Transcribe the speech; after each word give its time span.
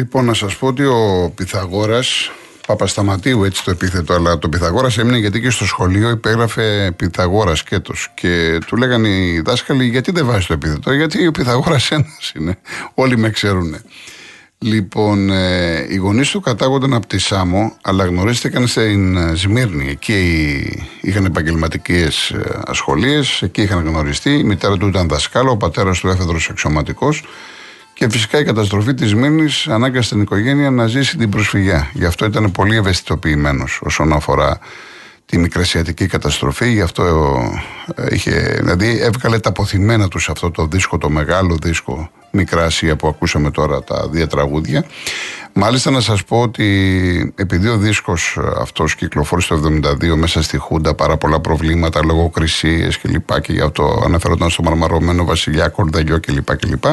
Λοιπόν, 0.00 0.24
να 0.24 0.34
σας 0.34 0.56
πω 0.56 0.66
ότι 0.66 0.84
ο 0.84 1.32
Πυθαγόρας 1.34 2.30
Παπασταματίου 2.66 3.44
έτσι 3.44 3.64
το 3.64 3.70
επίθετο, 3.70 4.14
αλλά 4.14 4.38
το 4.38 4.48
Πυθαγόρας 4.48 4.98
έμεινε 4.98 5.18
γιατί 5.18 5.40
και 5.40 5.50
στο 5.50 5.66
σχολείο 5.66 6.10
υπέγραφε 6.10 6.92
Πυθαγόρας 6.96 7.58
σκέτο. 7.58 7.92
Και 8.14 8.58
του 8.66 8.76
λέγανε 8.76 9.08
οι 9.08 9.40
δάσκαλοι, 9.40 9.84
γιατί 9.84 10.10
δεν 10.12 10.26
βάζεις 10.26 10.46
το 10.46 10.52
επίθετο, 10.52 10.92
Γιατί 10.92 11.26
ο 11.26 11.30
Πυθαγόρας 11.30 11.90
ένας 11.90 12.32
είναι. 12.36 12.58
Όλοι 12.94 13.18
με 13.18 13.30
ξέρουν. 13.30 13.76
Λοιπόν, 14.58 15.30
ε, 15.30 15.86
οι 15.88 15.96
γονείς 15.96 16.30
του 16.30 16.40
κατάγονταν 16.40 16.94
από 16.94 17.06
τη 17.06 17.18
Σάμο, 17.18 17.76
αλλά 17.82 18.04
γνωρίστηκαν 18.04 18.66
στην 18.66 19.16
ε, 19.16 19.34
Σμύρνη. 19.34 19.88
Εκεί 19.88 20.82
είχαν 21.00 21.24
επαγγελματικές 21.24 22.30
ε, 22.30 22.60
ασχολίες, 22.66 23.42
εκεί 23.42 23.62
είχαν 23.62 23.86
γνωριστεί. 23.86 24.30
Η 24.30 24.44
μητέρα 24.44 24.76
του 24.76 24.86
ήταν 24.86 25.08
δασκάλα, 25.08 25.50
ο 25.50 25.56
πατέρας 25.56 26.00
του 26.00 26.08
έφεδρος 26.08 26.48
εξωματικός. 26.48 27.24
Και 28.00 28.08
φυσικά 28.08 28.38
η 28.38 28.44
καταστροφή 28.44 28.94
της 28.94 29.14
Μύρνη 29.14 29.46
ανάγκασε 29.66 30.08
την 30.08 30.22
οικογένεια 30.22 30.70
να 30.70 30.86
ζήσει 30.86 31.16
την 31.16 31.30
προσφυγιά. 31.30 31.90
Γι' 31.92 32.04
αυτό 32.04 32.24
ήταν 32.24 32.52
πολύ 32.52 32.76
ευαισθητοποιημένος 32.76 33.80
όσον 33.82 34.12
αφορά 34.12 34.58
τη 35.26 35.38
μικρασιατική 35.38 36.06
καταστροφή. 36.06 36.72
Γι' 36.72 36.80
αυτό 36.80 37.04
είχε, 38.10 38.58
δηλαδή 38.60 38.98
έβγαλε 39.00 39.38
τα 39.38 39.48
αποθυμένα 39.48 40.08
του 40.08 40.18
σε 40.18 40.30
αυτό 40.30 40.50
το 40.50 40.66
δίσκο, 40.66 40.98
το 40.98 41.10
μεγάλο 41.10 41.56
δίσκο 41.62 42.10
Μικρά 42.30 42.64
Ασία 42.64 42.96
που 42.96 43.08
ακούσαμε 43.08 43.50
τώρα 43.50 43.82
τα 43.82 44.08
δύο 44.10 44.26
τραγούδια. 44.26 44.84
Μάλιστα 45.52 45.90
να 45.90 46.00
σας 46.00 46.24
πω 46.24 46.40
ότι 46.40 47.34
επειδή 47.36 47.68
ο 47.68 47.76
δίσκος 47.76 48.38
αυτός 48.58 48.94
κυκλοφόρησε 48.94 49.54
το 49.54 49.80
72 49.82 50.14
μέσα 50.16 50.42
στη 50.42 50.58
Χούντα 50.58 50.94
πάρα 50.94 51.16
πολλά 51.16 51.40
προβλήματα, 51.40 52.04
λογοκρισίες 52.04 52.98
κλπ. 52.98 53.32
Και, 53.32 53.40
και 53.40 53.52
γι' 53.52 53.60
αυτό 53.60 54.02
αναφερόταν 54.04 54.50
στο 54.50 54.62
μαρμαρωμένο 54.62 55.24
βασιλιά, 55.24 55.68
κορδαγιό 55.68 56.20
κλπ. 56.20 56.56
κλπ. 56.56 56.84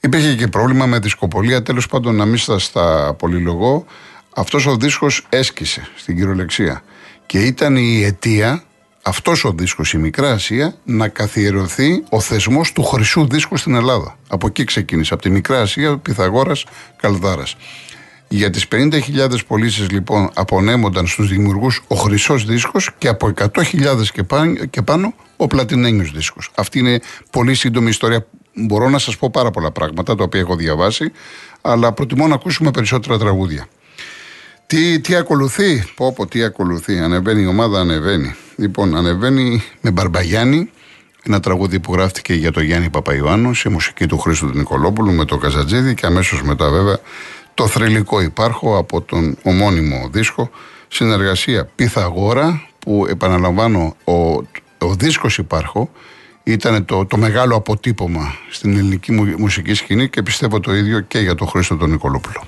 Υπήρχε 0.00 0.34
και 0.34 0.48
πρόβλημα 0.48 0.86
με 0.86 0.98
δισκοπολία. 0.98 1.62
Τέλος 1.62 1.86
πάντων 1.86 2.14
να 2.14 2.24
μην 2.24 2.38
σας 2.38 2.72
τα 2.72 3.14
πολυλογώ. 3.18 3.84
Αυτός 4.34 4.66
ο 4.66 4.76
δίσκος 4.76 5.26
έσκησε 5.28 5.88
στην 5.96 6.16
κυριολεξία. 6.16 6.82
Και 7.26 7.38
ήταν 7.38 7.76
η 7.76 8.02
αιτία 8.04 8.62
αυτός 9.02 9.44
ο 9.44 9.52
δίσκος, 9.52 9.92
η 9.92 9.98
Μικρά 9.98 10.30
Ασία, 10.30 10.74
να 10.84 11.08
καθιερωθεί 11.08 12.04
ο 12.08 12.20
θεσμός 12.20 12.72
του 12.72 12.84
χρυσού 12.84 13.26
δίσκου 13.26 13.56
στην 13.56 13.74
Ελλάδα. 13.74 14.16
Από 14.28 14.46
εκεί 14.46 14.64
ξεκίνησε, 14.64 15.14
από 15.14 15.22
τη 15.22 15.30
Μικρά 15.30 15.60
Ασία, 15.60 15.98
Πυθαγόρας, 15.98 16.64
Καλδάρας. 16.96 17.56
Για 18.28 18.50
τις 18.50 18.68
50.000 18.68 19.44
πωλήσεις 19.46 19.90
λοιπόν 19.90 20.30
απονέμονταν 20.34 21.06
στους 21.06 21.28
δημιουργούς 21.28 21.82
ο 21.88 21.94
χρυσός 21.94 22.44
δίσκος 22.44 22.90
και 22.98 23.08
από 23.08 23.32
100.000 23.36 24.10
και, 24.12 24.24
και 24.70 24.82
πάνω 24.82 25.14
ο 25.36 25.46
πλατινένιος 25.46 26.10
δίσκος. 26.10 26.50
Αυτή 26.54 26.78
είναι 26.78 27.00
πολύ 27.30 27.54
σύντομη 27.54 27.88
ιστορία. 27.88 28.26
Μπορώ 28.66 28.88
να 28.88 28.98
σας 28.98 29.16
πω 29.16 29.30
πάρα 29.30 29.50
πολλά 29.50 29.70
πράγματα 29.70 30.14
τα 30.14 30.24
οποία 30.24 30.40
έχω 30.40 30.56
διαβάσει, 30.56 31.12
αλλά 31.60 31.92
προτιμώ 31.92 32.26
να 32.26 32.34
ακούσουμε 32.34 32.70
περισσότερα 32.70 33.18
τραγούδια. 33.18 33.68
Τι, 34.66 35.00
τι 35.00 35.14
ακολουθεί, 35.14 35.84
πω 35.96 36.12
πω 36.12 36.26
τι 36.26 36.42
ακολουθεί, 36.42 36.98
ανεβαίνει 36.98 37.42
η 37.42 37.46
ομάδα, 37.46 37.80
ανεβαίνει. 37.80 38.34
Λοιπόν, 38.56 38.96
ανεβαίνει 38.96 39.62
με 39.80 39.90
Μπαρμπαγιάννη, 39.90 40.70
ένα 41.22 41.40
τραγούδι 41.40 41.80
που 41.80 41.92
γράφτηκε 41.92 42.34
για 42.34 42.52
τον 42.52 42.62
Γιάννη 42.62 42.90
Παπαϊωάννους 42.90 43.58
σε 43.58 43.68
μουσική 43.68 44.06
του 44.06 44.18
Χρήστου 44.18 44.50
του 44.50 44.58
Νικολόπουλου 44.58 45.12
με 45.12 45.24
το 45.24 45.36
Καζατζίδη 45.36 45.94
και 45.94 46.06
αμέσως 46.06 46.42
μετά 46.42 46.70
βέβαια 46.70 46.98
το 47.54 47.66
θρελικό 47.66 48.20
υπάρχω 48.20 48.78
από 48.78 49.00
τον 49.00 49.36
ομώνυμο 49.42 50.08
δίσκο 50.12 50.50
συνεργασία 50.88 51.64
Πυθαγόρα 51.74 52.68
που 52.78 53.06
επαναλαμβάνω 53.08 53.96
ο, 54.04 54.12
ο 54.78 54.94
δίσκος 54.96 55.38
υπάρχω 55.38 55.90
ήταν 56.52 56.84
το, 56.84 57.06
το 57.06 57.16
μεγάλο 57.16 57.56
αποτύπωμα 57.56 58.34
στην 58.50 58.76
ελληνική 58.76 59.12
μουσική 59.12 59.74
σκηνή 59.74 60.08
και 60.08 60.22
πιστεύω 60.22 60.60
το 60.60 60.74
ίδιο 60.74 61.00
και 61.00 61.18
για 61.18 61.34
τον 61.34 61.46
Χρήστο 61.48 61.76
τον 61.76 61.90
Νικολόπουλο. 61.90 62.42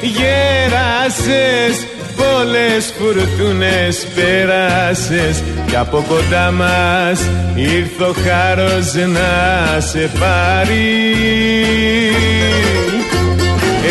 Γέρασες 0.00 1.86
Πολλές 2.16 2.92
φουρτούνες 2.98 4.06
πέρασες. 4.14 5.42
Κι 5.66 5.76
από 5.76 6.04
κοντά 6.08 6.50
μας 6.50 7.20
ήρθε 7.54 8.04
ο 8.04 8.14
χάρος 8.26 8.94
να 8.94 9.80
σε 9.80 10.10
πάρει. 10.18 11.04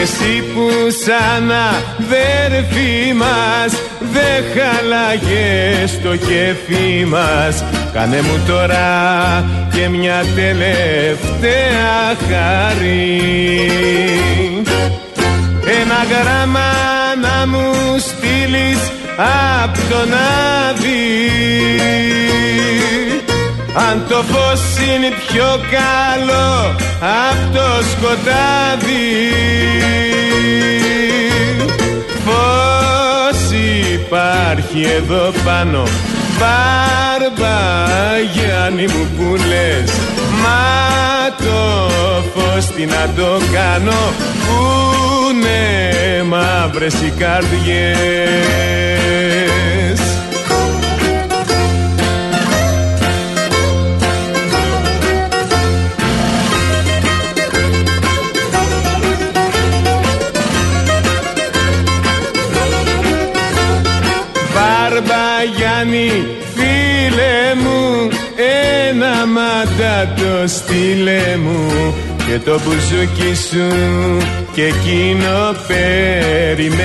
Εσύ 0.01 0.43
που 0.53 0.69
σαν 1.05 1.51
αδέρφη 1.51 3.13
μας 3.13 3.71
δεν 4.13 4.43
χαλάγες 4.53 5.99
το 6.03 6.15
κέφι 6.15 7.05
μας. 7.05 7.63
Κάνε 7.93 8.21
μου 8.21 8.39
τώρα 8.47 9.45
και 9.73 9.89
μια 9.89 10.23
τελευταία 10.35 12.15
χάρη 12.29 13.21
Ένα 15.85 16.03
γράμμα 16.11 16.69
να 17.21 17.47
μου 17.47 17.73
στείλεις 17.97 18.79
απ' 19.63 19.75
τον 19.89 20.13
Άδη. 20.69 21.13
Αν 23.89 24.05
το 24.09 24.15
φως 24.15 24.87
είναι 24.87 25.09
πιο 25.27 25.59
καλό 25.71 26.75
απ' 27.29 27.55
το 27.55 27.83
σκοτάδι. 27.91 29.13
Φως 32.25 33.59
υπάρχει 33.93 34.81
εδώ 34.95 35.31
πάνω 35.45 35.83
Μπάρμπα 36.37 37.57
Γιάννη 38.33 38.85
μου 38.85 39.07
που 39.17 39.35
λες 39.35 40.12
Μα 40.41 40.63
το 41.37 41.59
φως 42.33 42.65
τι 42.65 42.85
να 42.85 43.09
το 43.15 43.39
κάνω 43.53 44.13
Πούνε 44.45 46.23
μαύρες 46.23 46.93
οι 46.93 47.13
καρδιές 47.17 48.63
ένα 69.23 69.31
μαντάτο 69.31 70.47
στείλε 70.47 71.37
μου 71.43 71.93
και 72.27 72.39
το 72.39 72.59
μπουζούκι 72.59 73.35
σου 73.35 73.67
και 74.53 74.63
εκείνο 74.63 75.55
περιμένει. 75.67 76.81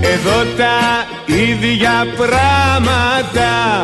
Εδώ 0.00 0.44
τα 0.56 1.06
ίδια 1.26 2.06
πράγματα 2.16 3.82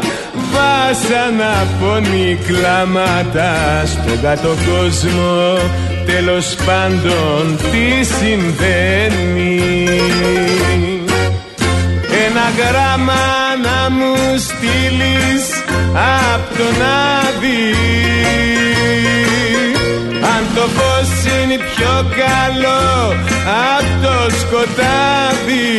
βάσανα 0.53 1.67
πόνοι 1.81 2.39
κλάματα 2.47 3.83
στον 3.87 4.21
κάτω 4.23 4.49
κόσμο 4.49 5.59
τέλος 6.07 6.55
πάντων 6.67 7.57
τι 7.57 8.05
συμβαίνει. 8.05 9.61
Ένα 12.27 12.47
γράμμα 12.59 13.36
να 13.63 13.91
μου 13.91 14.15
στείλεις 14.39 15.45
απ' 16.35 16.57
τον 16.57 16.83
Άδη 17.19 17.75
αν 20.37 20.45
το 20.55 20.61
φως 20.61 21.33
είναι 21.33 21.57
πιο 21.57 22.07
καλό 22.17 23.13
απ' 23.77 24.03
το 24.03 24.37
σκοτάδι. 24.41 25.73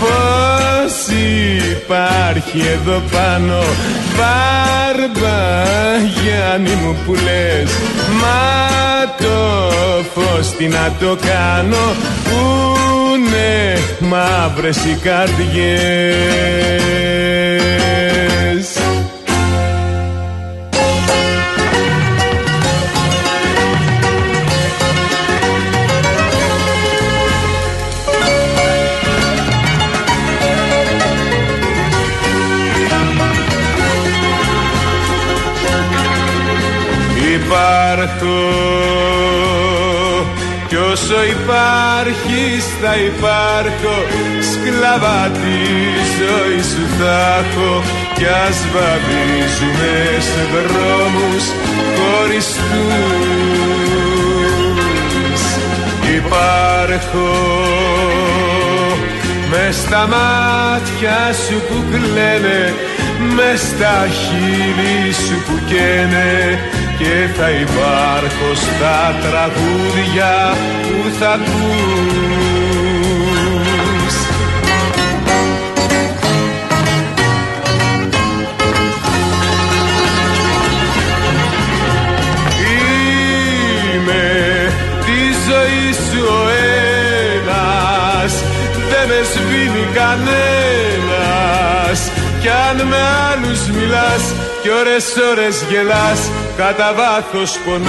Φως 0.00 1.16
υπάρχει 1.70 2.60
εδώ 2.60 3.02
πάνω 3.12 3.62
Μπάρμπα 4.16 5.38
Γιάννη 6.22 6.74
μου 6.74 6.96
που 7.06 7.14
λες. 7.14 7.70
Μα 8.20 9.14
το 9.18 9.72
φως 10.14 10.56
τι 10.56 10.68
να 10.68 10.92
το 11.00 11.16
κάνω 11.26 11.94
γίνουνε 13.20 13.78
μαύρες 13.98 14.84
οι 14.84 14.98
καρδιές. 15.02 15.28
Υπάρχω 37.34 38.40
κι 40.68 40.76
όσο 40.76 41.22
υπάρχεις 41.22 42.29
θα 42.82 42.94
υπάρχω 42.96 43.96
Σκλαβά 44.50 45.22
τη 45.40 45.58
ζωή 46.18 46.60
σου 46.70 46.84
θα 46.98 47.18
έχω. 47.40 47.82
Κι 48.14 48.24
ας 48.46 48.58
βαδίζουμε 48.72 49.94
σε 50.28 50.42
δρόμους 50.52 51.44
χωριστούς 51.96 52.60
Υπάρχω 56.16 57.32
με 59.50 59.72
στα 59.72 60.06
μάτια 60.06 61.18
σου 61.46 61.56
που 61.68 61.84
κλαίνε 61.90 62.74
με 63.36 63.56
στα 63.56 64.06
χείλη 64.08 65.12
σου 65.12 65.36
που 65.46 65.58
καίνε. 65.66 66.58
Και 66.98 67.28
θα 67.36 67.50
υπάρχω 67.50 68.54
στα 68.54 69.14
τραγούδια 69.22 70.56
που 70.82 71.10
θα 71.18 71.32
ακούς 71.32 72.69
κανένας. 90.10 92.00
Κι 92.40 92.48
αν 92.48 92.76
με 92.86 93.00
άλλους 93.30 93.60
μιλάς 93.76 94.24
κι 94.62 94.70
ώρες 94.80 95.06
ώρες 95.30 95.56
γελάς 95.70 96.20
κατά 96.56 96.92
βάθος 96.98 97.58
πονάς. 97.64 97.88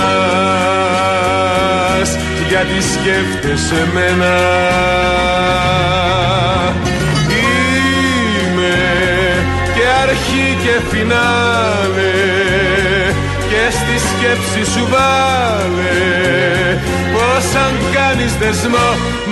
Γιατί 2.50 2.78
σκέφτεσαι 2.94 3.82
μένα 3.94 4.34
Είμαι 7.42 8.78
και 9.76 9.86
αρχή 10.02 10.48
και 10.64 10.76
φινάλε 10.90 12.16
και 13.50 13.64
στη 13.78 13.96
σκέψη 14.08 14.64
σου 14.72 14.84
βάλε. 14.92 16.00
Πως 17.14 17.48
αν 17.66 17.76
κάνεις 17.94 18.34
δεσμό 18.40 18.90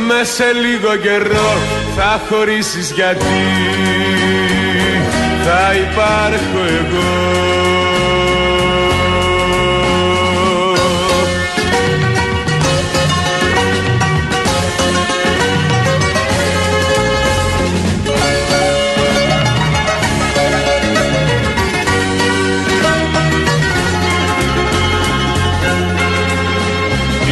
με 0.09 0.23
σε 0.23 0.51
λίγο 0.51 0.95
καιρό 0.95 1.51
θα 1.95 2.21
χωρίσεις 2.29 2.91
γιατί. 2.91 3.25
Θα 5.45 5.73
υπάρχω 5.75 6.59
εγώ. 6.79 7.39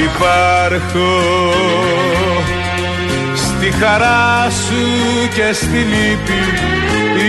Υπάρχω. 0.03 1.26
στη 1.26 1.26
χαρά 3.79 4.49
σου 4.49 4.83
και 5.35 5.53
στη 5.53 5.77
λύπη. 5.77 6.41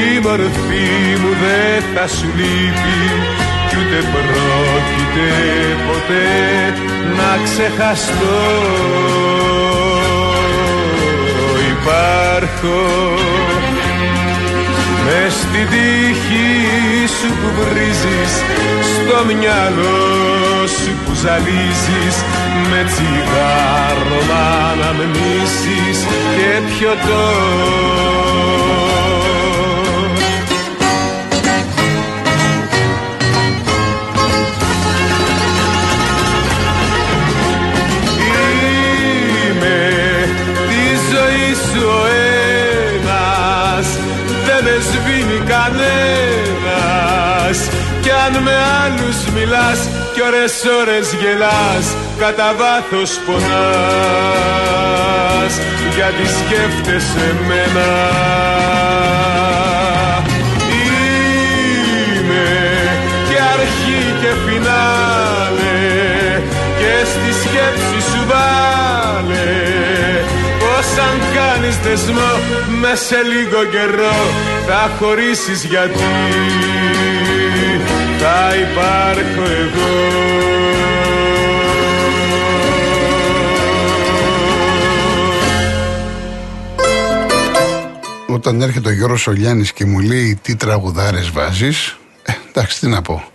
Η 0.00 0.18
μορφή 0.20 0.90
μου 1.20 1.30
δεν 1.42 1.82
θα 1.94 2.08
σου 2.08 2.26
λείπει. 2.36 3.00
Κι 3.68 3.76
ούτε 3.76 3.98
πρόκειται 4.12 5.30
ποτέ 5.86 6.26
να 7.16 7.30
ξεχαστώ. 7.44 8.40
Υπάρχω 11.70 13.18
μες 15.08 15.32
στη 15.32 15.62
τύχη 15.72 16.48
σου 17.16 17.28
που 17.38 17.48
βρίζεις 17.58 18.32
στο 18.92 19.18
μυαλό 19.24 20.66
σου 20.66 20.92
που 21.04 21.12
ζαλίζεις. 21.22 22.16
Με 22.70 22.84
τσιγάρο 22.84 24.18
να 24.30 24.42
αναμνήσεις 24.70 25.98
και 26.36 26.50
πιωτό 26.66 27.26
Είμαι 28.50 28.97
με 44.78 44.84
σβήνει 44.84 45.40
κανένας. 45.52 46.48
Κι 48.00 48.10
αν 48.10 48.34
με 48.42 48.56
άλλους 48.82 49.18
μιλάς 49.34 49.80
κι 50.12 50.22
ώρες 50.22 50.64
ώρες 50.80 51.06
γελάς 51.20 51.86
κατά 52.18 52.54
βάθος 52.58 53.10
πονάς. 53.26 53.44
Γιατί 55.94 56.24
σκέφτεσαι 56.38 57.26
μένα 57.48 57.90
Είμαι 62.14 62.48
και 63.28 63.38
αρχή 63.54 64.02
και 64.20 64.30
φινάλε 64.46 65.82
και 66.78 66.92
στη 67.04 67.30
σκέψη 67.42 68.00
σου 68.10 68.22
βάλε 68.26 69.87
πως 70.88 70.98
αν 70.98 71.18
κάνεις 71.34 71.78
δεσμό 71.78 72.30
με 72.80 72.94
σε 72.94 73.16
λίγο 73.22 73.64
καιρό 73.64 74.16
θα 74.66 74.90
χωρίσεις 74.98 75.64
γιατί 75.64 75.98
θα 78.18 78.54
υπάρχω 78.56 79.42
εγώ 79.42 80.16
Όταν 88.26 88.60
έρχεται 88.60 88.88
ο 88.88 88.92
Γιώργος 88.92 89.20
Σολιάνης 89.20 89.72
και 89.72 89.84
μου 89.84 89.98
λέει 89.98 90.38
τι 90.42 90.56
τραγουδάρες 90.56 91.30
βάζεις, 91.30 91.96
ε, 92.22 92.32
εντάξει 92.48 92.80
τι 92.80 92.86
να 92.86 93.02
πω. 93.02 93.32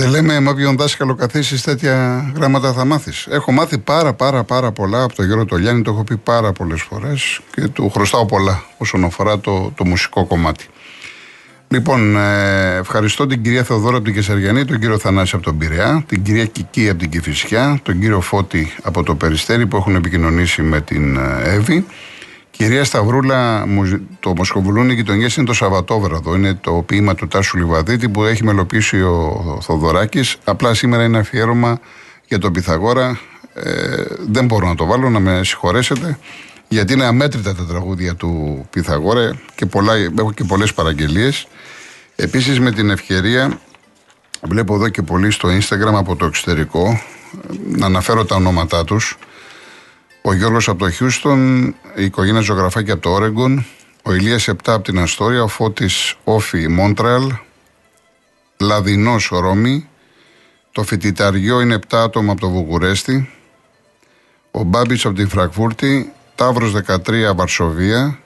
Δεν 0.00 0.10
λέμε 0.10 0.40
με 0.40 0.50
όποιον 0.50 0.76
δάσκαλο 0.76 1.14
καθίσεις 1.14 1.62
τέτοια 1.62 2.24
γράμματα 2.36 2.72
θα 2.72 2.84
μάθεις. 2.84 3.26
Έχω 3.30 3.52
μάθει 3.52 3.78
πάρα 3.78 4.12
πάρα 4.12 4.44
πάρα 4.44 4.72
πολλά 4.72 5.02
από 5.02 5.14
τον 5.14 5.24
Γιώργο 5.24 5.44
Τολιάνη, 5.44 5.82
το 5.82 5.90
έχω 5.90 6.04
πει 6.04 6.16
πάρα 6.16 6.52
πολλές 6.52 6.82
φορές 6.82 7.40
και 7.54 7.68
του 7.68 7.90
χρωστάω 7.90 8.26
πολλά 8.26 8.62
όσον 8.78 9.04
αφορά 9.04 9.38
το, 9.38 9.72
το 9.76 9.86
μουσικό 9.86 10.26
κομμάτι. 10.26 10.64
Λοιπόν, 11.68 12.16
ε, 12.16 12.76
ευχαριστώ 12.76 13.26
την 13.26 13.42
κυρία 13.42 13.62
Θεοδόρα 13.62 13.96
από 13.96 14.04
την 14.04 14.14
Κεσαριανή, 14.14 14.64
τον 14.64 14.78
κύριο 14.78 14.98
Θανάση 14.98 15.34
από 15.34 15.44
τον 15.44 15.58
Πειραιά, 15.58 16.04
την 16.06 16.22
κυρία 16.22 16.44
Κική 16.44 16.88
από 16.88 16.98
την 16.98 17.10
Κηφισιά, 17.10 17.80
τον 17.82 18.00
κύριο 18.00 18.20
Φώτη 18.20 18.72
από 18.82 19.02
το 19.02 19.14
Περιστέρι 19.14 19.66
που 19.66 19.76
έχουν 19.76 19.94
επικοινωνήσει 19.94 20.62
με 20.62 20.80
την 20.80 21.16
ε, 21.16 21.42
Εύη. 21.44 21.86
Κυρία 22.60 22.84
Σταυρούλα, 22.84 23.66
το 24.20 24.32
Μοσχοβουλούνι 24.36 24.94
γειτονιές 24.94 25.36
είναι 25.36 25.46
το 25.46 25.52
Σαββατόβραδο. 25.52 26.34
Είναι 26.34 26.54
το 26.54 26.72
ποίημα 26.72 27.14
του 27.14 27.28
Τάσου 27.28 27.56
Λιβαδίτη 27.56 28.08
που 28.08 28.24
έχει 28.24 28.44
μελοποιήσει 28.44 29.02
ο 29.02 29.58
Θοδωράκης. 29.62 30.36
Απλά 30.44 30.74
σήμερα 30.74 31.04
είναι 31.04 31.18
αφιέρωμα 31.18 31.80
για 32.28 32.38
τον 32.38 32.52
Πυθαγόρα. 32.52 33.18
Ε, 33.54 34.02
δεν 34.30 34.44
μπορώ 34.44 34.68
να 34.68 34.74
το 34.74 34.84
βάλω, 34.84 35.10
να 35.10 35.20
με 35.20 35.44
συγχωρέσετε. 35.44 36.18
Γιατί 36.68 36.92
είναι 36.92 37.04
αμέτρητα 37.04 37.54
τα 37.54 37.64
τραγούδια 37.64 38.14
του 38.14 38.64
Πυθαγόρα 38.70 39.40
και 39.54 39.66
πολλά, 39.66 39.92
έχω 40.18 40.32
και 40.32 40.44
πολλές 40.44 40.74
παραγγελίες. 40.74 41.46
Επίσης 42.16 42.60
με 42.60 42.72
την 42.72 42.90
ευκαιρία, 42.90 43.60
βλέπω 44.42 44.74
εδώ 44.74 44.88
και 44.88 45.02
πολλοί 45.02 45.30
στο 45.30 45.48
Instagram 45.48 45.94
από 45.94 46.16
το 46.16 46.26
εξωτερικό, 46.26 47.00
να 47.66 47.86
αναφέρω 47.86 48.24
τα 48.24 48.36
ονόματά 48.36 48.84
τους. 48.84 49.18
Ο 50.22 50.32
Γιώργος 50.32 50.68
από 50.68 50.78
το 50.78 50.90
Χιούστον, 50.90 51.66
η 51.94 52.04
οικογένεια 52.04 52.40
Ζωγραφάκη 52.40 52.90
από 52.90 53.02
το 53.02 53.10
Όρεγκον, 53.10 53.64
ο 54.02 54.12
Ηλίας 54.12 54.48
7 54.48 54.54
από 54.64 54.82
την 54.82 54.98
Αστόρια, 54.98 55.42
ο 55.42 55.48
Φώτης 55.48 56.14
Όφη 56.24 56.68
Μόντρεαλ, 56.68 57.32
Λαδινός 58.56 59.28
Ρώμη, 59.32 59.88
το 60.72 60.82
φοιτηταριό 60.82 61.60
είναι 61.60 61.74
7 61.74 61.98
άτομα 61.98 62.32
από 62.32 62.40
το 62.40 62.50
Βουκουρέστι, 62.50 63.30
ο 64.50 64.62
Μπάμπης 64.62 65.04
από 65.04 65.14
την 65.14 65.28
Φραγκφούρτη, 65.28 66.12
Ταύρος 66.34 66.72
13 66.72 67.34
Βαρσοβία, 67.34 68.18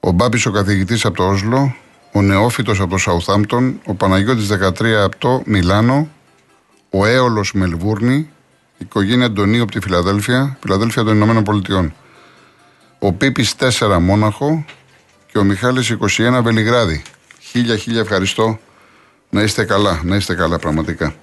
ο 0.00 0.10
Μπάμπης 0.10 0.46
ο 0.46 0.50
καθηγητής 0.50 1.04
από 1.04 1.16
το 1.16 1.28
Όσλο, 1.28 1.74
ο 2.12 2.22
Νεόφυτος 2.22 2.80
από 2.80 2.90
το 2.90 2.98
Σαουθάμπτον, 2.98 3.80
ο 3.86 3.94
Παναγιώτης 3.94 4.48
13 4.48 5.04
από 5.04 5.18
το 5.18 5.42
Μιλάνο, 5.44 6.08
ο 6.90 7.06
Έολος 7.06 7.52
Μελβούρνη, 7.52 8.14
η 8.14 8.28
οικογένεια 8.78 9.26
Αντωνίου 9.26 9.62
από 9.62 9.72
τη 9.72 9.80
Φιλαδέλφια, 9.80 10.56
Φιλαδέλφια 10.60 11.04
των 11.04 11.14
Ηνωμένων 11.14 11.44
Πολιτειών. 11.44 11.94
Ο 12.98 13.12
Πίπης 13.12 13.54
4 13.58 13.98
Μόναχο 14.00 14.64
και 15.32 15.38
ο 15.38 15.44
Μιχάλης 15.44 15.96
21 16.00 16.40
Βελιγράδι. 16.42 17.02
Χίλια 17.40 17.76
χίλια 17.76 18.00
ευχαριστώ. 18.00 18.58
Να 19.30 19.42
είστε 19.42 19.64
καλά, 19.64 20.00
να 20.04 20.16
είστε 20.16 20.34
καλά 20.34 20.58
πραγματικά. 20.58 21.14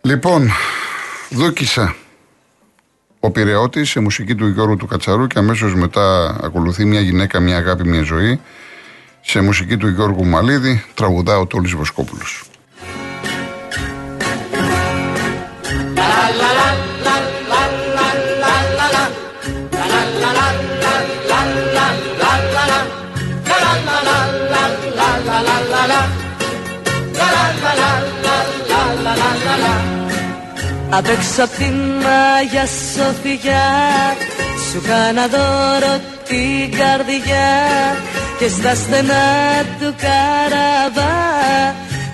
Λοιπόν, 0.00 0.50
δούκισα 1.30 1.94
ο 3.20 3.30
Πυραιώτης 3.30 3.90
σε 3.90 4.00
μουσική 4.00 4.34
του 4.34 4.46
Γιώργου 4.46 4.76
του 4.76 4.86
Κατσαρού 4.86 5.26
και 5.26 5.38
αμέσως 5.38 5.74
μετά 5.74 6.36
ακολουθεί 6.42 6.84
μια 6.84 7.00
γυναίκα, 7.00 7.40
μια 7.40 7.56
αγάπη, 7.56 7.88
μια 7.88 8.02
ζωή 8.02 8.40
σε 9.20 9.40
μουσική 9.40 9.76
του 9.76 9.88
Γιώργου 9.88 10.24
Μαλίδη, 10.24 10.84
τραγουδά 10.94 11.38
ο 11.38 11.46
Τόλης 11.46 11.72
Βοσκόπουλος. 11.72 12.44
Απ' 30.94 31.08
έξω 31.08 31.42
απ' 31.42 31.56
την 31.58 31.74
Μάγια 32.04 32.66
Σοφιά 32.66 33.66
Σου 34.70 34.82
κάνα 34.88 35.26
δώρο 35.26 35.94
την 36.28 36.78
καρδιά 36.78 37.50
Και 38.38 38.48
στα 38.48 38.74
στενά 38.74 39.64
του 39.80 39.94
καραβά 40.04 41.14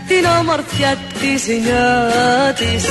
Την 0.09 0.25
όμορφια 0.41 0.97
της 1.21 1.47
νιώτης. 1.47 2.85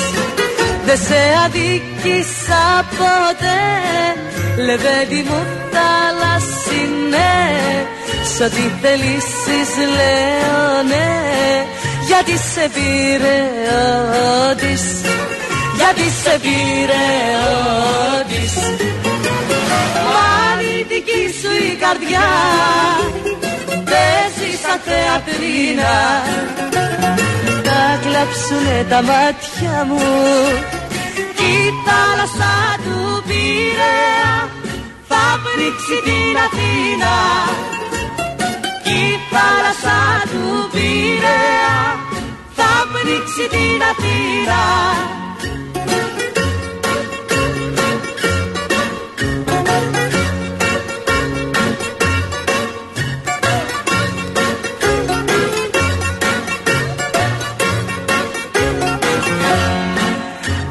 Δε 0.85 0.95
σε 0.95 1.21
αδίκησα 1.45 2.85
ποτέ 2.97 3.61
Λεβέντι 4.65 5.25
μου 5.29 5.39
θάλασσινέ 5.73 7.35
Σ' 8.35 8.39
ό,τι 8.39 8.63
θελήσεις 8.81 9.71
λέω 9.95 10.83
ναι 10.83 11.09
Γιατί 12.07 12.31
σε 12.31 12.69
πήρε 12.73 13.47
γιατί 15.77 16.07
σε 16.23 16.39
πήρε 16.43 17.07
ότις 18.19 18.53
Πάλι 20.13 20.85
δική 20.89 21.23
σου 21.39 21.51
η 21.71 21.75
καρδιά 21.83 22.29
παίζει 23.89 24.51
σαν 24.63 24.79
θεατρίνα 24.85 25.95
Τα 27.67 27.81
κλαψουνε 28.03 28.85
τα 28.89 29.01
μάτια 29.09 29.77
μου. 29.89 30.05
Κι 31.37 31.49
η 31.63 31.73
θάλασσα 31.85 32.55
του 32.83 33.23
Πειραιά 33.27 34.35
θα 35.09 35.23
πνίξει 35.43 35.97
την 36.07 36.35
Αθήνα. 36.45 37.15
Κι 38.83 38.97
η 39.09 39.19
θάλασσα 39.31 39.99
του 40.31 40.45
Πειραιά 40.73 41.77
θα 42.57 42.71
πνίξει 42.91 43.45
την 43.53 43.81
Αθήνα 43.91 44.61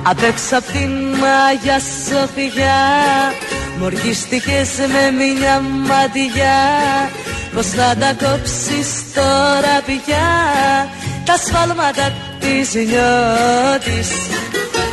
Απ' 0.09 0.23
έξω 0.23 0.57
απ' 0.57 0.71
την 0.73 0.91
Μάγια 1.21 1.79
Σοφιά 2.09 2.83
Μοργίστηκες 3.79 4.71
με 4.79 5.05
μια 5.19 5.61
ματιά 5.61 6.61
Πως 7.55 7.67
θα 7.67 7.97
τα 8.01 8.13
κόψεις 8.23 8.89
τώρα 9.15 9.77
πια 9.87 10.29
Τα 11.25 11.37
σφάλματα 11.37 12.13
της 12.41 12.75
νιώτης. 12.75 14.11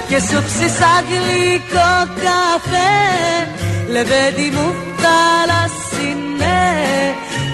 Και 0.08 0.20
σου 0.20 0.44
ψήσα 0.46 1.04
γλυκό 1.10 1.92
καφέ 2.24 2.94
Λεβέντι 3.90 4.52
μου 4.56 4.76
θάλασσινέ. 5.02 6.62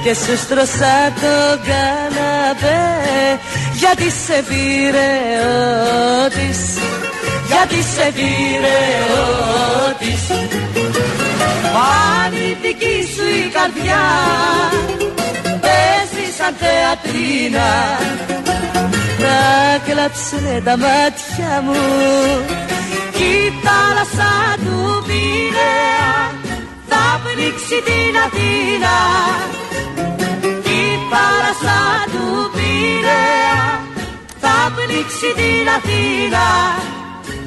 Και 0.03 0.13
σου 0.13 0.37
στρώσα 0.37 1.13
το 1.21 1.59
καναπέ 1.67 3.39
Γιατί 3.79 4.09
σε 4.09 4.43
πήρε 4.47 5.11
ότις 6.25 6.79
γιατί 7.49 7.81
σε 7.93 8.11
πήρε 8.15 8.79
ότις 9.89 10.25
δική 12.61 12.97
σου 13.13 13.25
η 13.41 13.49
καρδιά 13.55 14.03
παίζει 15.63 16.25
σαν 16.37 16.53
θεατρίνα. 16.61 17.69
Θα 19.21 19.41
κλαψουνε 19.85 20.61
τα 20.67 20.75
μάτια 20.83 21.53
μου. 21.65 21.81
Κι 23.15 23.23
η 23.23 23.53
θάλασσα 23.63 24.31
του 24.63 25.03
Πειραιά 25.07 26.13
θα 26.89 27.03
πνίξει 27.23 27.77
την 27.87 28.15
Αθήνα. 28.25 28.95
Κι 30.63 30.77
η 30.87 30.99
θάλασσα 31.11 31.79
του 32.13 32.25
Πειραιά 32.55 33.63
θα 34.41 34.55
πνίξει 34.75 35.29
την 35.39 35.67
Αθήνα 35.77 36.47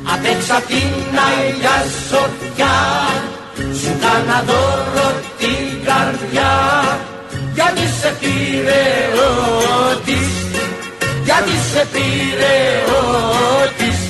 Απ' 0.04 0.24
έξω 0.24 0.54
απ' 0.54 0.66
την 0.66 1.18
Αγία 1.26 1.76
Σοφιά 2.08 2.76
Σου 3.80 3.92
κάνα 4.00 4.42
δώρο 4.46 5.08
την 5.38 5.84
καρδιά. 5.86 6.52
Γιατί 7.54 7.86
σε 8.00 8.16
πήρε 8.20 8.84
ότις 9.26 10.32
Γιατί 11.24 11.56
σε 11.72 11.86
πήρε 11.92 12.56
ότις 13.62 14.01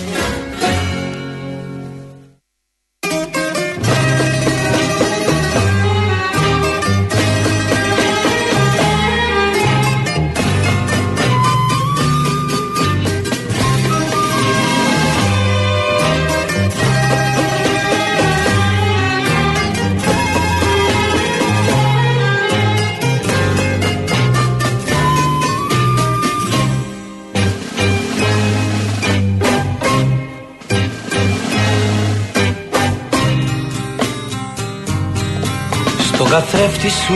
καθρέφτη 36.73 36.91
σου 36.91 37.15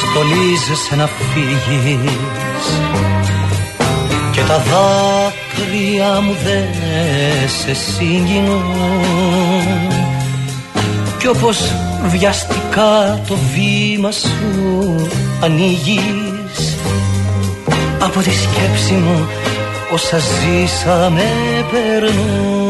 στολίζεσαι 0.00 0.96
να 0.96 1.06
φύγεις. 1.06 2.80
Και 4.32 4.40
τα 4.40 4.58
δάκρυα 4.58 6.20
μου 6.20 6.36
δεν 6.44 7.48
σε 7.48 7.74
συγκινούν. 7.74 8.64
Κι 11.18 11.26
όπως 11.26 11.74
βιαστικά 12.06 13.20
το 13.28 13.36
βήμα 13.54 14.10
σου 14.10 15.08
ανοίγεις 15.40 16.76
από 18.00 18.20
τη 18.20 18.30
σκέψη 18.30 18.92
μου 18.92 19.26
όσα 19.92 20.18
ζήσαμε 20.18 21.24
περνούν 21.70 22.65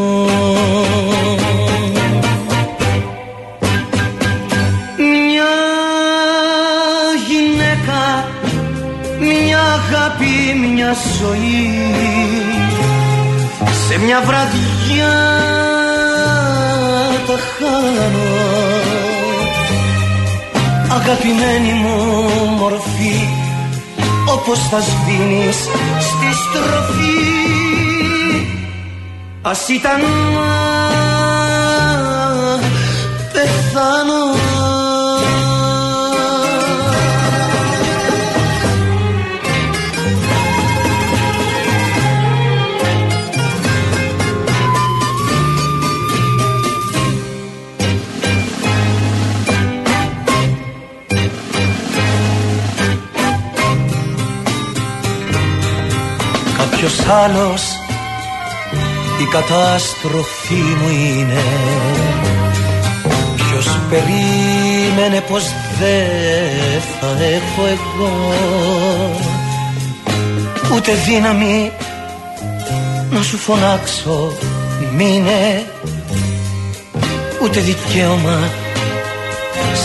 μια 10.87 10.95
ζωή 11.19 11.69
σε 13.87 13.97
μια 13.99 14.21
βραδιά 14.21 15.13
τα 17.27 17.37
χάνω. 17.57 18.27
Αγαπημένη 20.89 21.71
μου 21.71 21.95
μορφή 22.59 23.27
όπως 24.27 24.59
θα 24.59 24.79
σβήνεις 24.79 25.57
στη 25.99 26.29
στροφή. 26.41 27.17
Ας 29.41 29.67
ήταν 29.67 29.99
να 30.33 30.49
πεθάνω 33.33 34.56
άλλος. 57.09 57.61
Η 59.21 59.25
κατάστροφή 59.31 60.53
μου 60.53 60.89
είναι. 60.89 61.43
Ποιος 63.35 63.79
περίμενε 63.89 65.21
πως 65.21 65.43
δεν 65.79 66.81
θα 66.99 67.07
έχω 67.23 67.67
εγώ 67.67 68.33
Ούτε 70.75 70.91
δύναμη 70.93 71.71
να 73.09 73.21
σου 73.21 73.37
φωνάξω 73.37 74.31
μείνε 74.95 75.65
Ούτε 77.43 77.59
δικαίωμα 77.59 78.49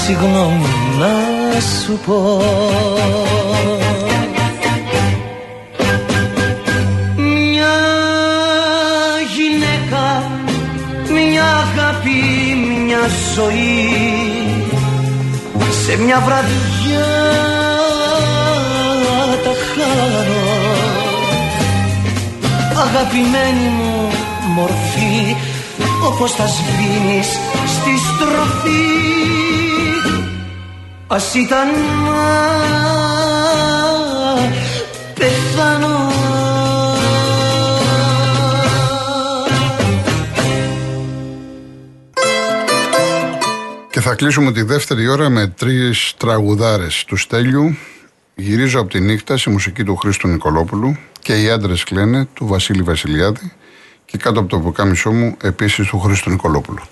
συγγνώμη 0.05 0.67
να 0.99 1.61
σου 1.61 1.99
πω 2.07 2.43
μια 13.03 13.11
ζωή. 13.35 13.91
Σε 15.85 15.97
μια 15.97 16.21
βραδιά 16.21 17.11
τα 19.45 19.53
χάνω. 19.75 20.61
Αγαπημένη 22.81 23.69
μου 23.69 24.11
μορφή 24.55 25.37
όπως 26.07 26.33
θα 26.33 26.47
σβήνεις 26.47 27.29
στη 27.67 27.91
στροφή. 27.99 28.91
Ας 31.07 31.35
ήταν 31.35 31.69
κλείσουμε 44.23 44.53
τη 44.53 44.63
δεύτερη 44.63 45.09
ώρα 45.09 45.29
με 45.29 45.47
τρεις 45.47 46.15
τραγουδάρες 46.17 47.05
του 47.05 47.17
Στέλιου 47.17 47.77
Γυρίζω 48.35 48.81
από 48.81 48.91
τη 48.91 49.01
νύχτα 49.01 49.37
σε 49.37 49.51
μουσική 49.51 49.85
του 49.85 49.97
Χρήστου 49.97 50.29
Νικολόπουλου 50.29 50.97
και 51.21 51.43
οι 51.43 51.51
άντρες 51.51 51.85
κλαίνε 51.85 52.29
του 52.35 52.47
Βασίλη 52.47 52.83
Βασιλιάδη 52.83 53.53
και 54.05 54.19
κάτω 54.19 54.41
από 54.41 54.49
το 54.49 54.59
πουκάμισό 54.59 55.13
μου 55.13 55.37
επίσης 55.43 55.87
του 55.87 56.01
Χρήστου 56.01 56.31
Νικολόπουλου. 56.31 56.83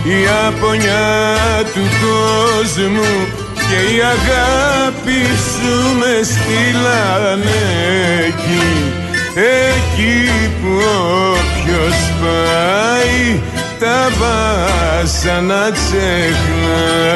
Η 0.03 0.19
απονιά 0.47 1.17
του 1.73 1.85
κόσμου 2.01 3.11
και 3.53 3.79
η 3.93 3.97
αγάπη 4.01 5.21
σου 5.25 5.75
με 5.99 6.13
στείλανε 6.23 7.61
εκεί. 8.27 8.67
Εκεί 9.73 10.19
που 10.61 10.71
όποιος 11.31 11.97
πάει 12.21 13.21
τα 13.79 13.99
βάσανα 14.19 15.63
ξεχνάει 15.71 17.07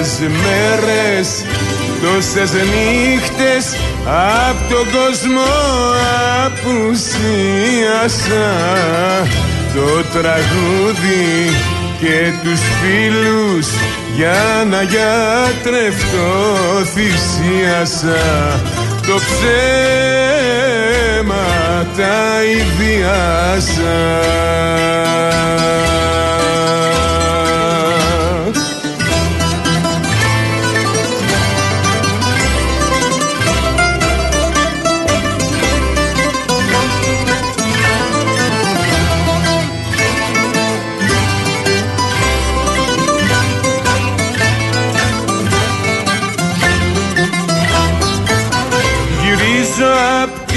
Τόσες 0.00 0.18
μέρες, 0.18 1.28
τόσες 2.02 2.52
νύχτες 2.52 3.64
Απ' 4.48 4.62
τον 4.70 4.86
κόσμο 4.92 5.48
απουσίασα. 6.44 7.68
Το 9.74 9.88
τραγούδι 10.18 11.30
και 12.00 12.18
τους 12.42 12.60
φίλους 12.80 13.66
Για 14.16 14.66
να 14.70 14.82
γιατρευτώ 14.82 16.32
θυσίασα. 16.94 18.24
Το 19.06 19.14
ψέμα 19.26 20.36
τα 21.96 22.20
ιδιάσα 22.42 23.98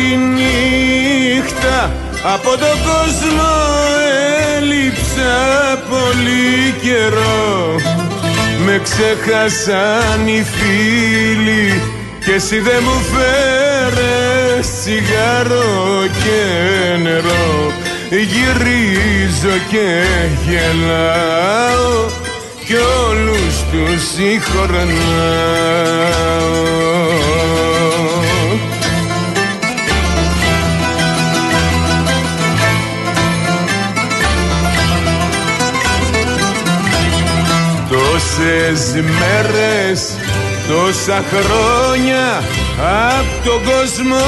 τη 0.03 0.15
νύχτα 0.15 1.91
Από 2.33 2.49
τον 2.49 2.77
κόσμο 2.89 3.53
έλειψα 4.57 5.33
πολύ 5.89 6.75
καιρό. 6.81 7.75
Με 8.65 8.81
ξέχασαν 8.83 10.27
οι 10.27 10.45
φίλοι 10.55 11.81
Και 12.25 12.33
εσύ 12.33 12.59
δεν 12.59 12.83
μου 12.83 13.01
φέρες 13.13 14.67
τσιγάρο 14.79 16.05
και 16.23 16.41
νερό. 17.01 17.71
Γυρίζω 18.09 19.57
και 19.69 20.03
γελάω 20.47 22.05
Κι 22.65 22.75
όλους 23.09 23.55
τους 23.71 24.01
συγχωρνάω 24.15 25.63
Τόσες 38.35 38.93
μέρες, 38.93 39.99
τόσα 40.67 41.23
χρόνια 41.29 42.25
Απ' 43.19 43.45
τον 43.45 43.63
κόσμο 43.63 44.25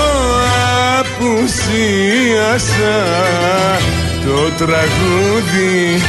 απουσίασα. 0.99 2.97
Το 4.25 4.39
τραγούδι 4.65 6.01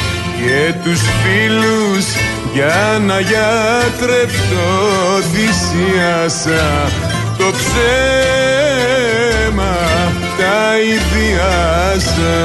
και 0.43 0.75
τους 0.85 1.01
φίλους 1.01 2.07
Για 2.53 3.01
να 3.07 3.21
γιατρευτώ 3.21 4.71
θυσίασα 5.33 6.67
Το 7.39 7.49
ψέμα 7.53 8.67
τα 10.39 10.61
ιδιάσα 10.95 12.37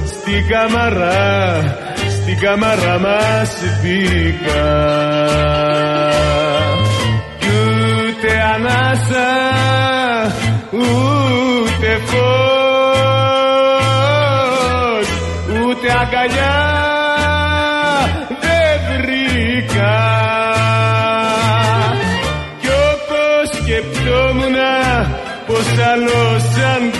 στην 0.05 0.47
καμαρά, 0.47 1.61
στην 2.09 2.39
καμαρά 2.39 2.99
μας 2.99 3.53
μπήκα 3.81 4.67
κι 7.39 7.47
ούτε 7.47 8.31
ανάσα 8.55 9.31
ούτε 10.71 11.99
φως 12.05 12.25
ούτε 15.49 15.87
αγκαλιά 16.01 16.74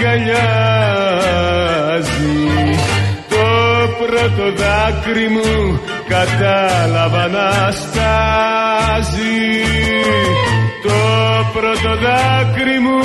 αγκαλιάζει 0.06 0.46
το 3.30 3.46
πρώτο 4.00 4.46
δάκρυ 4.56 5.30
μου 5.30 5.80
κατάλαβα 6.08 7.28
να 7.28 7.72
στάζει. 7.72 9.64
Το 10.84 10.94
πρώτο 11.54 11.96
δάκρυ 11.96 12.80
μου 12.80 13.00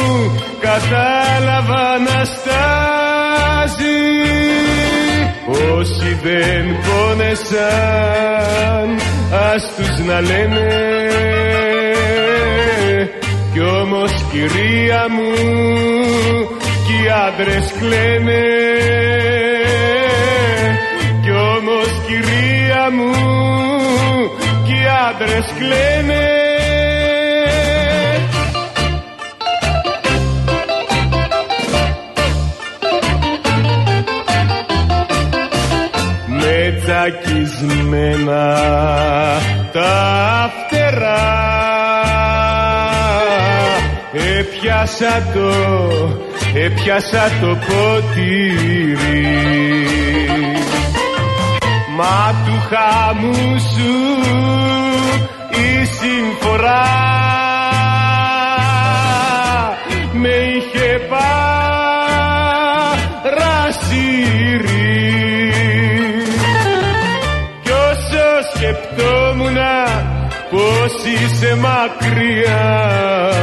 κατάλαβα 0.61 1.99
να 1.99 2.25
στάζει. 2.25 4.01
Όσοι 5.79 6.19
δεν 6.23 6.77
πόνεσαν 6.87 8.89
ας 9.55 9.63
τους 9.77 9.99
να 10.07 10.21
λένε. 10.21 10.69
Κι 13.53 13.61
όμως 13.61 14.25
κυρία 14.33 15.07
μου 15.11 15.33
κι 16.63 16.70
οι 17.03 17.09
άντρες 17.27 17.73
κλαίνε. 17.79 18.43
Κι 21.23 21.31
όμως 21.31 22.01
κυρία 22.07 22.91
μου 22.91 23.13
κι 24.65 24.73
οι 24.73 24.87
άντρες 25.09 25.55
κλαίνε. 25.59 26.29
Με 36.27 36.81
τσακισμένα 36.85 38.57
τα 39.73 40.51
φτερά 40.53 41.49
έπιασα 44.13 45.31
το, 45.35 45.51
έπιασα 46.55 47.31
το 47.41 47.59
ποτήρι. 47.67 49.27
Μα 51.97 52.35
του 52.45 52.57
χαμού 52.69 53.59
σου 53.59 53.95
η 55.51 55.85
συμφορά. 55.85 56.89
Με 60.13 60.29
είχε 60.29 61.01
παρασύρει. 63.23 63.49
Κι 67.63 67.71
όσο 67.71 68.27
σκεπτόμουνα 68.55 69.77
πως 70.51 70.93
είσαι 71.05 71.57
μακριά 71.57 72.65
μου 73.35 73.40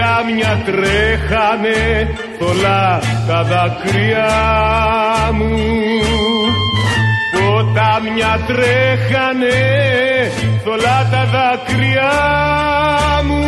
ποτάμια 0.00 0.62
τρέχανε 0.64 1.80
θολά 2.38 3.00
τα 3.26 3.42
δάκρυα 3.42 4.32
μου. 5.32 5.56
Ποτάμια 7.32 8.40
τρέχανε 8.46 9.58
θολά 10.64 11.08
τα 11.10 11.24
δάκρυα 11.32 12.12
μου. 13.26 13.44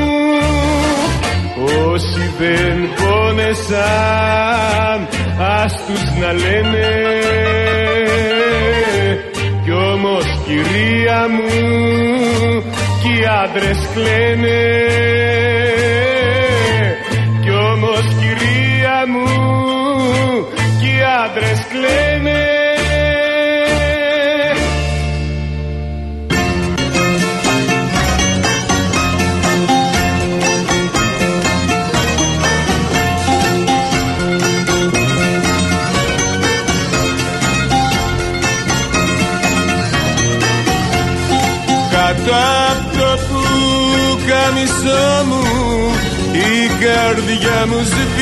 Όσοι 1.90 2.24
δεν 2.38 2.76
πόνεσαν 2.96 3.38
ας 5.62 5.74
τους 5.86 6.04
να 6.20 6.32
λένε. 6.32 6.90
Κι 9.64 9.72
όμως 9.72 10.24
κυρία 10.46 11.26
μου 11.28 11.50
κι 13.02 13.08
οι 13.08 13.24
άντρες 13.42 13.88
κλαίνε 13.94 15.11
άντρες 21.34 21.66
κλαίνε 21.68 22.46
Κάτω 41.90 42.34
απ' 42.70 42.96
το 42.96 43.18
πουκαμισό 43.28 45.04
μου 45.28 45.42
η 46.32 46.66
καρδιά 46.84 47.66
μου 47.66 47.80
σβήνει 47.84 48.21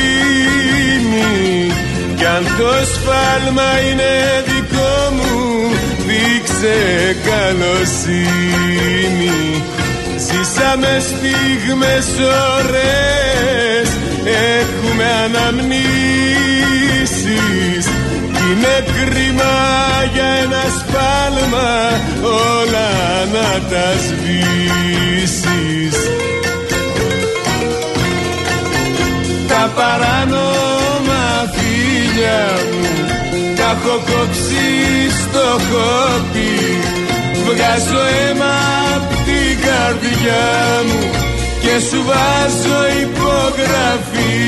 αν 2.35 2.43
το 2.57 2.71
σφάλμα 2.93 3.69
είναι 3.89 4.13
δικό 4.45 4.95
μου 5.15 5.35
δείξε 6.07 6.77
καλοσύνη 7.27 8.71
Ζήσαμε 10.27 10.93
στιγμές 10.99 12.07
ωραίες 12.57 13.87
έχουμε 14.59 15.07
αναμνήσεις. 15.25 15.85
Κι 18.33 18.43
είναι 18.51 18.75
κρίμα 18.93 19.55
για 20.13 20.29
ένα 20.43 20.63
σφάλμα 20.77 21.69
όλα 22.23 22.91
να 23.33 23.49
τα 23.69 23.87
σβήσεις. 24.05 25.95
Τα 29.47 29.63
παράνομα 29.75 30.80
φίλια 32.21 32.45
μου. 32.71 32.83
Τα 33.55 33.69
έχω 33.77 33.95
κόψει 34.09 34.67
στο 35.21 35.47
χόπι 35.67 36.53
Βγάζω 37.45 38.03
αίμα 38.19 38.55
απ' 38.95 39.13
την 39.25 39.53
καρδιά 39.65 40.47
μου 40.87 41.01
και 41.61 41.73
σου 41.89 41.99
βάζω 42.07 42.79
υπογραφή. 43.01 44.39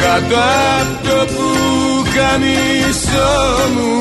Κάτω 0.00 0.38
απ' 0.80 0.96
το 1.06 1.18
πουκαμισό 1.34 3.34
μου 3.74 3.92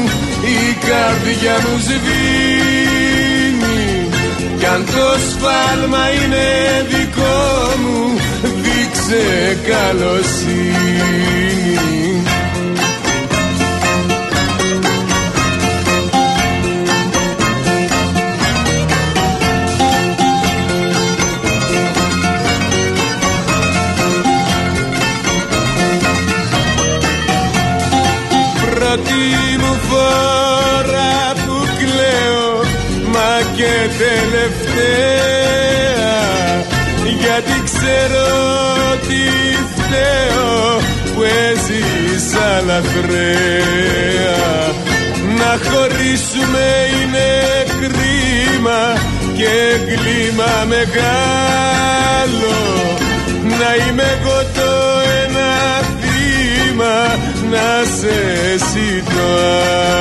η 0.41 0.43
καρδιά 0.87 1.55
μου 1.63 1.75
σβήνει. 1.85 3.81
Κι 4.59 4.65
αν 4.65 4.81
το 4.85 5.07
σφάλμα 5.29 6.03
είναι 6.11 6.47
δικό 6.89 7.41
μου 7.83 7.99
δείξε 8.63 9.23
καλοσύνη 9.67 11.42
ξέρω 38.03 38.97
τι 39.07 39.23
φταίω 39.75 40.77
που 41.15 41.23
έζησα 41.23 42.61
λαθρέα 42.65 44.41
να 45.37 45.51
χωρίσουμε 45.69 46.65
είναι 47.01 47.29
κρίμα 47.81 48.81
και 49.33 49.53
κλίμα 49.85 50.65
μεγάλο. 50.67 52.57
Να 53.59 53.85
είμαι 53.87 54.19
εγώ 54.19 54.39
το 54.53 54.71
ένα 55.23 55.51
θύμα 56.01 56.97
να 57.51 57.83
σε 57.99 58.15
εσύ 58.53 59.03
το 59.05 59.25
άλλο 59.77 59.92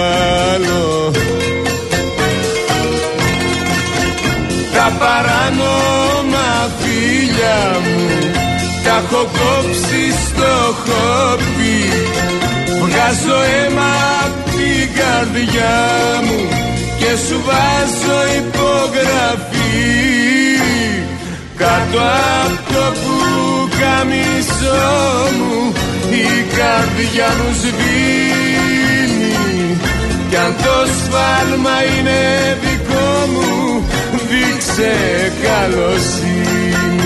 έχω 9.02 9.22
κόψει 9.38 10.02
στο 10.26 10.52
χόπι 10.82 11.78
Βγάζω 12.80 13.40
αίμα 13.54 13.92
απ' 14.24 14.50
την 14.50 14.84
καρδιά 14.98 15.76
μου 16.24 16.40
και 16.98 17.10
σου 17.26 17.36
βάζω 17.46 18.18
υπογραφή. 18.36 19.80
Κάτω 21.56 22.00
απ' 22.44 22.72
το 22.72 22.84
πουκαμισό 23.02 24.84
μου 25.38 25.72
η 26.10 26.28
καρδιά 26.56 27.28
μου 27.38 27.50
σβήνει. 27.60 29.32
Κι 30.30 30.36
αν 30.36 30.54
το 30.62 30.76
σφάλμα 30.98 31.76
είναι 31.98 32.20
δικό 32.62 33.10
μου 33.32 33.84
δείξε 34.28 34.92
κάτι 35.12 35.42
καλοσύνη 35.42 37.01